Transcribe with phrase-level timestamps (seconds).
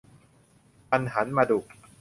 [0.91, 1.59] มันหันมาดุ